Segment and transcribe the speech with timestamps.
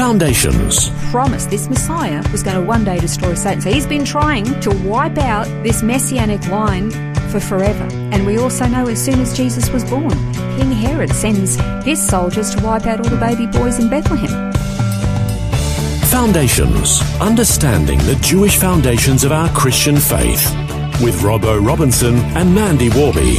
[0.00, 0.88] Foundations.
[1.10, 3.60] promised this Messiah was going to one day destroy Satan.
[3.60, 6.90] So he's been trying to wipe out this messianic line
[7.28, 7.86] for forever.
[8.10, 10.16] And we also know as soon as Jesus was born,
[10.56, 14.50] King Herod sends his soldiers to wipe out all the baby boys in Bethlehem.
[16.04, 17.02] Foundations.
[17.20, 20.50] Understanding the Jewish foundations of our Christian faith.
[21.02, 23.36] With Robbo Robinson and Mandy Warby.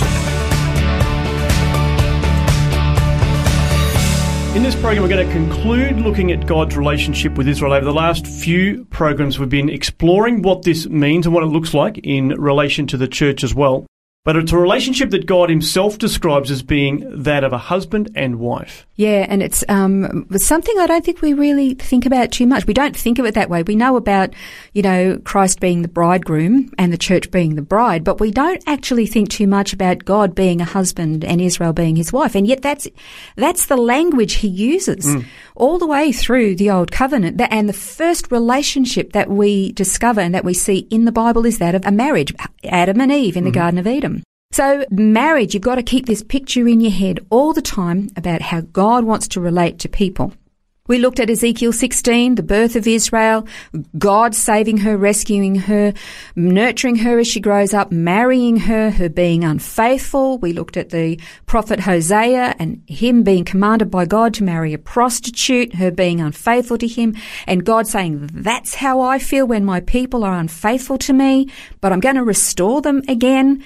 [4.53, 7.71] In this program, we're going to conclude looking at God's relationship with Israel.
[7.71, 11.73] Over the last few programs, we've been exploring what this means and what it looks
[11.73, 13.85] like in relation to the church as well.
[14.23, 18.37] But it's a relationship that God Himself describes as being that of a husband and
[18.37, 18.85] wife.
[18.95, 22.67] Yeah, and it's um, something I don't think we really think about too much.
[22.67, 23.63] We don't think of it that way.
[23.63, 24.35] We know about,
[24.73, 28.61] you know, Christ being the bridegroom and the church being the bride, but we don't
[28.67, 32.35] actually think too much about God being a husband and Israel being his wife.
[32.35, 32.87] And yet that's
[33.37, 35.15] that's the language he uses
[35.55, 37.41] all the way through the Old Covenant.
[37.49, 41.57] And the first relationship that we discover and that we see in the Bible is
[41.57, 44.20] that of a marriage, Adam and Eve in the Garden of Eden.
[44.51, 48.41] So marriage, you've got to keep this picture in your head all the time about
[48.41, 50.33] how God wants to relate to people.
[50.87, 53.47] We looked at Ezekiel 16, the birth of Israel,
[53.97, 55.93] God saving her, rescuing her,
[56.35, 60.37] nurturing her as she grows up, marrying her, her being unfaithful.
[60.39, 64.77] We looked at the prophet Hosea and him being commanded by God to marry a
[64.77, 67.15] prostitute, her being unfaithful to him,
[67.47, 71.47] and God saying, that's how I feel when my people are unfaithful to me,
[71.79, 73.63] but I'm going to restore them again.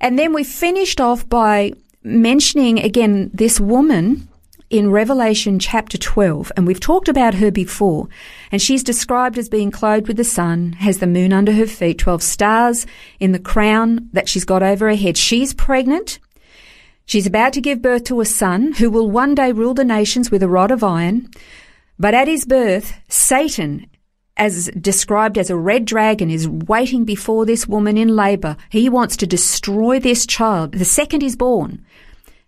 [0.00, 1.72] And then we finished off by
[2.02, 4.28] mentioning again this woman
[4.68, 8.08] in Revelation chapter 12, and we've talked about her before,
[8.50, 11.98] and she's described as being clothed with the sun, has the moon under her feet,
[11.98, 12.86] 12 stars
[13.20, 15.16] in the crown that she's got over her head.
[15.16, 16.18] She's pregnant.
[17.04, 20.32] She's about to give birth to a son who will one day rule the nations
[20.32, 21.30] with a rod of iron.
[21.98, 23.86] But at his birth, Satan,
[24.36, 28.56] as described as a red dragon, is waiting before this woman in labor.
[28.70, 30.72] He wants to destroy this child.
[30.72, 31.84] The second he's born.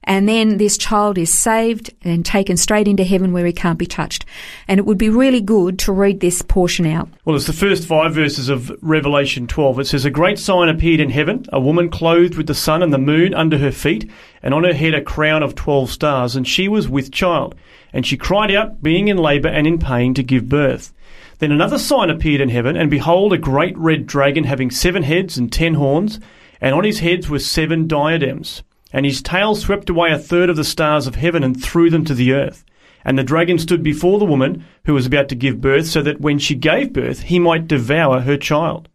[0.09, 3.85] And then this child is saved and taken straight into heaven where he can't be
[3.85, 4.25] touched.
[4.67, 7.11] And it would be really good to read this portion out.
[7.27, 9.81] Well, it's the first five verses of Revelation 12.
[9.81, 12.91] It says, A great sign appeared in heaven, a woman clothed with the sun and
[12.91, 14.11] the moon under her feet,
[14.43, 17.55] and on her head a crown of twelve stars, and she was with child.
[17.93, 20.95] And she cried out, being in labour and in pain, to give birth.
[21.39, 25.39] Then another sign appeared in heaven, and behold, a great red dragon having seven heads
[25.39, 26.19] and ten horns,
[26.61, 28.63] and on his heads were seven diadems.
[28.93, 32.05] And his tail swept away a third of the stars of heaven and threw them
[32.07, 32.65] to the earth.
[33.05, 36.21] And the dragon stood before the woman who was about to give birth, so that
[36.21, 38.89] when she gave birth, he might devour her child.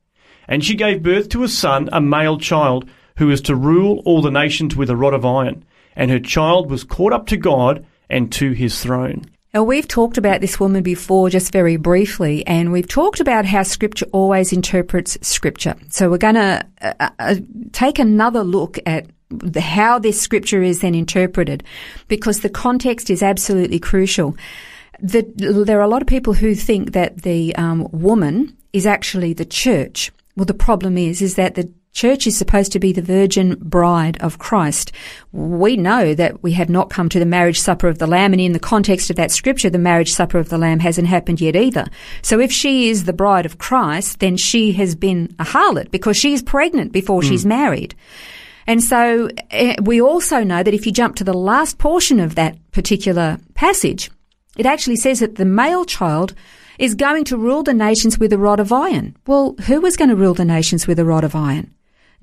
[0.48, 4.22] And she gave birth to a son, a male child, who was to rule all
[4.22, 5.64] the nations with a rod of iron.
[5.96, 9.26] And her child was caught up to God and to his throne.
[9.54, 13.62] Now, we've talked about this woman before, just very briefly, and we've talked about how
[13.62, 15.76] Scripture always interprets Scripture.
[15.90, 17.36] So we're going to uh, uh,
[17.72, 21.64] take another look at the, how this Scripture is then interpreted,
[22.08, 24.36] because the context is absolutely crucial.
[25.00, 29.34] The, there are a lot of people who think that the um, woman is actually
[29.34, 30.12] the church.
[30.36, 34.18] Well, the problem is, is that the church is supposed to be the virgin bride
[34.22, 34.92] of Christ.
[35.32, 38.42] We know that we have not come to the marriage supper of the Lamb, and
[38.42, 41.56] in the context of that scripture, the marriage supper of the Lamb hasn't happened yet
[41.56, 41.86] either.
[42.22, 46.18] So if she is the bride of Christ, then she has been a harlot because
[46.18, 47.96] she's pregnant before she's married.
[48.66, 52.36] And so eh, we also know that if you jump to the last portion of
[52.36, 54.10] that particular passage,
[54.58, 56.34] it actually says that the male child
[56.80, 59.16] is going to rule the nations with a rod of iron.
[59.28, 61.74] Well, who was going to rule the nations with a rod of iron?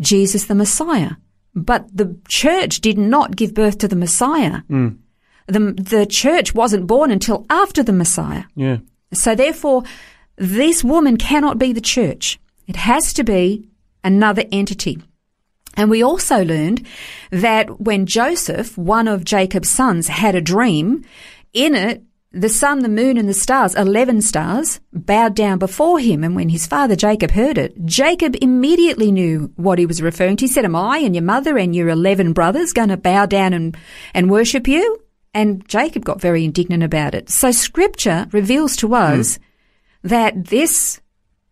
[0.00, 1.12] Jesus the Messiah.
[1.54, 4.60] But the church did not give birth to the Messiah.
[4.68, 4.88] Hmm.
[5.46, 8.44] The, the church wasn't born until after the Messiah.
[8.54, 8.78] Yeah.
[9.12, 9.82] So therefore,
[10.36, 12.38] this woman cannot be the church.
[12.66, 13.68] It has to be
[14.04, 15.02] another entity.
[15.76, 16.86] And we also learned
[17.30, 21.04] that when Joseph, one of Jacob's sons, had a dream,
[21.52, 22.02] in it,
[22.32, 26.22] the sun, the moon, and the stars, 11 stars, bowed down before him.
[26.22, 30.44] And when his father Jacob heard it, Jacob immediately knew what he was referring to.
[30.44, 33.52] He said, Am I and your mother and your 11 brothers going to bow down
[33.52, 33.76] and,
[34.14, 34.98] and worship you?
[35.34, 37.30] And Jacob got very indignant about it.
[37.30, 38.94] So scripture reveals to hmm.
[38.94, 39.38] us
[40.04, 41.00] that this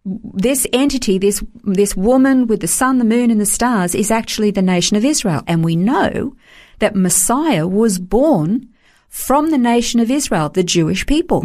[0.04, 4.50] this entity, this this woman with the sun, the moon, and the stars, is actually
[4.50, 6.34] the nation of Israel, and we know
[6.78, 8.68] that Messiah was born
[9.08, 11.42] from the nation of Israel, the Jewish people.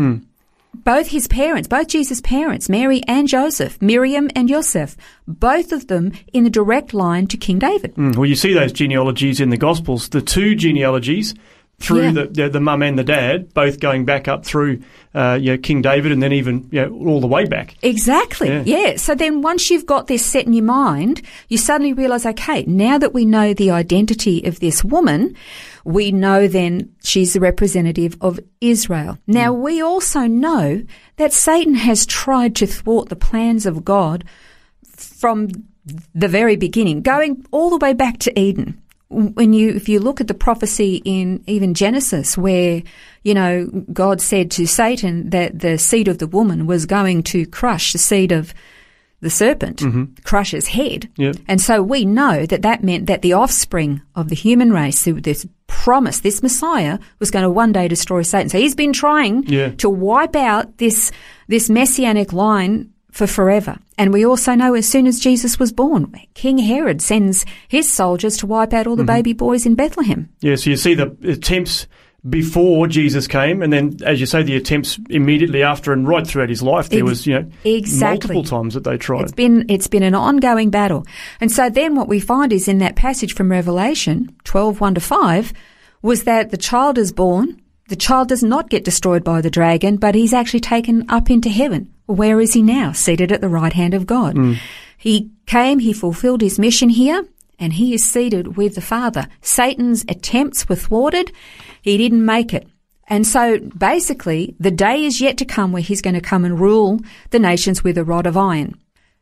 [0.75, 6.13] Both his parents, both Jesus' parents, Mary and Joseph, Miriam and Joseph, both of them
[6.33, 7.93] in the direct line to King David.
[7.93, 11.35] Mm, Well, you see those genealogies in the Gospels, the two genealogies
[11.79, 12.11] through Yeah.
[12.11, 14.81] the, the the mum and the dad, both going back up through
[15.13, 17.75] uh, you know, King David, and then even you know, all the way back.
[17.81, 18.47] Exactly.
[18.47, 18.63] Yeah.
[18.65, 18.95] Yeah.
[18.97, 22.97] So then once you've got this set in your mind, you suddenly realize, okay, now
[22.97, 25.35] that we know the identity of this woman,
[25.83, 29.17] we know then she's the representative of Israel.
[29.27, 30.83] Now we also know
[31.17, 34.23] that Satan has tried to thwart the plans of God
[34.95, 35.49] from
[36.15, 38.81] the very beginning, going all the way back to Eden.
[39.13, 42.81] When you, if you look at the prophecy in even Genesis, where,
[43.23, 47.45] you know, God said to Satan that the seed of the woman was going to
[47.45, 48.53] crush the seed of
[49.21, 50.03] the serpent, mm-hmm.
[50.25, 51.09] crush his head.
[51.15, 51.37] Yep.
[51.47, 55.47] And so we know that that meant that the offspring of the human race, this
[55.67, 58.49] promise, this Messiah, was going to one day destroy Satan.
[58.49, 59.69] So he's been trying Yeah.
[59.75, 61.11] to wipe out this,
[61.47, 63.77] this messianic line for forever.
[63.97, 68.37] And we also know as soon as Jesus was born, King Herod sends his soldiers
[68.37, 69.15] to wipe out all the mm-hmm.
[69.15, 70.29] baby boys in Bethlehem.
[70.41, 71.87] Yeah, so you see the attempts
[72.27, 76.49] before Jesus came, and then, as you say, the attempts immediately after and right throughout
[76.49, 76.89] his life.
[76.89, 78.33] There was, you know, exactly.
[78.33, 79.23] multiple times that they tried.
[79.23, 81.05] It's been it's been an ongoing battle.
[81.39, 85.01] And so then what we find is in that passage from Revelation 12, 1 to
[85.01, 85.53] 5,
[86.01, 87.61] was that the child is born.
[87.89, 91.49] The child does not get destroyed by the dragon, but he's actually taken up into
[91.49, 91.92] heaven.
[92.05, 92.91] Where is he now?
[92.91, 94.35] Seated at the right hand of God.
[94.35, 94.53] Hmm.
[94.97, 97.25] He came, he fulfilled his mission here,
[97.59, 99.27] and he is seated with the Father.
[99.41, 101.31] Satan's attempts were thwarted.
[101.81, 102.67] He didn't make it.
[103.07, 106.59] And so basically, the day is yet to come where he's going to come and
[106.59, 106.99] rule
[107.31, 108.77] the nations with a rod of iron.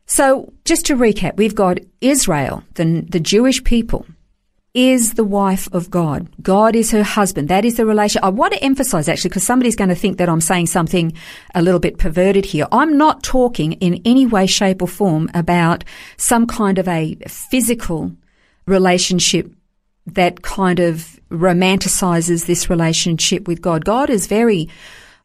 [0.06, 4.06] So just to recap, we've got Israel, the, the Jewish people,
[4.74, 6.28] is the wife of God.
[6.42, 7.48] God is her husband.
[7.48, 8.24] That is the relation.
[8.24, 11.12] I want to emphasize actually because somebody's going to think that I'm saying something
[11.54, 12.66] a little bit perverted here.
[12.72, 15.84] I'm not talking in any way, shape or form about
[16.16, 18.12] some kind of a physical
[18.66, 19.50] relationship
[20.06, 23.84] that kind of romanticizes this relationship with God.
[23.84, 24.68] God is very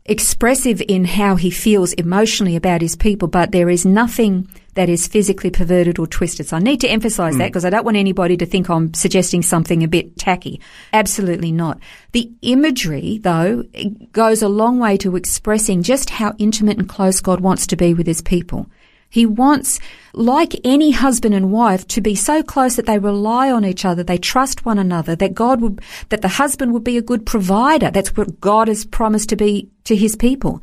[0.05, 5.07] expressive in how he feels emotionally about his people, but there is nothing that is
[5.07, 6.47] physically perverted or twisted.
[6.47, 7.39] So I need to emphasize hmm.
[7.39, 10.61] that because I don't want anybody to think I'm suggesting something a bit tacky.
[10.93, 11.79] Absolutely not.
[12.11, 13.63] The imagery, though,
[14.11, 17.95] goes a long way to expressing just how intimate and close God wants to be
[17.95, 18.67] with his people.
[19.09, 19.79] He wants,
[20.13, 24.03] like any husband and wife, to be so close that they rely on each other,
[24.03, 27.89] they trust one another, that God would, that the husband would be a good provider.
[27.89, 30.61] That's what God has promised to be to his people.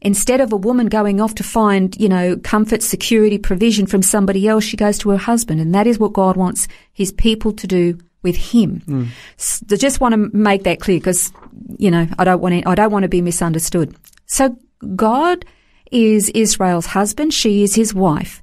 [0.00, 4.46] Instead of a woman going off to find, you know, comfort, security, provision from somebody
[4.46, 5.60] else, she goes to her husband.
[5.60, 8.82] And that is what God wants his people to do with him.
[8.86, 9.72] Mm.
[9.72, 11.32] I just want to make that clear because,
[11.78, 13.94] you know, I don't want to, I don't want to be misunderstood.
[14.26, 14.56] So
[14.94, 15.44] God
[15.90, 17.34] is Israel's husband.
[17.34, 18.42] She is his wife.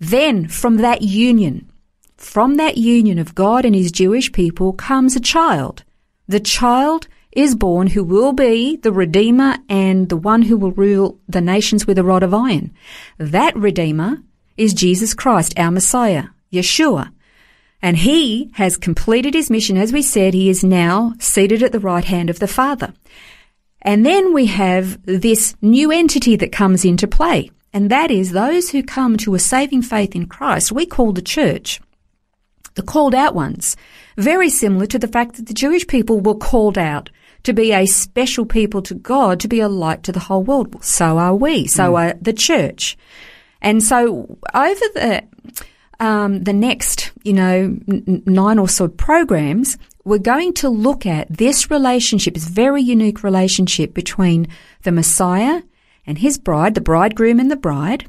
[0.00, 1.70] Then from that union,
[2.16, 5.84] from that union of God and his Jewish people comes a child.
[6.28, 11.20] The child is born who will be the Redeemer and the one who will rule
[11.28, 12.72] the nations with a rod of iron.
[13.18, 14.22] That Redeemer
[14.56, 17.12] is Jesus Christ, our Messiah, Yeshua.
[17.82, 19.76] And he has completed his mission.
[19.76, 22.94] As we said, he is now seated at the right hand of the Father.
[23.82, 27.50] And then we have this new entity that comes into play.
[27.72, 31.20] And that is those who come to a saving faith in Christ, we call the
[31.20, 31.80] church
[32.76, 33.74] the called out ones,
[34.16, 37.10] very similar to the fact that the Jewish people were called out
[37.46, 40.84] to be a special people to God, to be a light to the whole world.
[40.84, 41.68] So are we.
[41.68, 42.98] So are the church.
[43.62, 45.24] And so over the
[46.00, 51.28] um, the next, you know, n- nine or so programs, we're going to look at
[51.30, 54.48] this relationship, this very unique relationship between
[54.82, 55.62] the Messiah
[56.04, 58.08] and his bride, the bridegroom and the bride.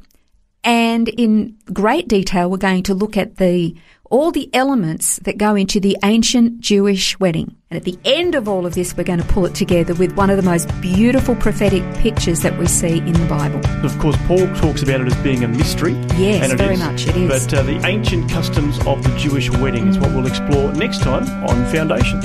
[0.64, 3.74] And in great detail, we're going to look at the
[4.10, 7.54] all the elements that go into the ancient Jewish wedding.
[7.70, 10.12] And at the end of all of this, we're going to pull it together with
[10.16, 13.60] one of the most beautiful prophetic pictures that we see in the Bible.
[13.84, 15.92] Of course, Paul talks about it as being a mystery.
[16.16, 16.80] Yes, and very is.
[16.80, 17.46] much, it is.
[17.46, 21.28] But uh, the ancient customs of the Jewish wedding is what we'll explore next time
[21.44, 22.24] on Foundations.